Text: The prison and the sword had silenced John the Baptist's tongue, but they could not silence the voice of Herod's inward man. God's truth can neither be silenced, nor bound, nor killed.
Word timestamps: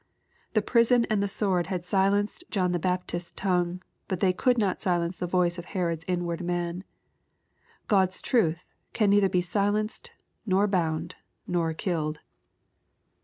The 0.53 0.63
prison 0.63 1.05
and 1.11 1.21
the 1.21 1.27
sword 1.27 1.67
had 1.67 1.85
silenced 1.85 2.45
John 2.49 2.71
the 2.71 2.79
Baptist's 2.79 3.31
tongue, 3.35 3.83
but 4.07 4.19
they 4.19 4.33
could 4.33 4.57
not 4.57 4.81
silence 4.81 5.17
the 5.19 5.27
voice 5.27 5.59
of 5.59 5.65
Herod's 5.77 6.05
inward 6.07 6.41
man. 6.43 6.83
God's 7.87 8.19
truth 8.19 8.65
can 8.93 9.11
neither 9.11 9.29
be 9.29 9.43
silenced, 9.43 10.09
nor 10.43 10.65
bound, 10.65 11.17
nor 11.45 11.75
killed. 11.75 12.19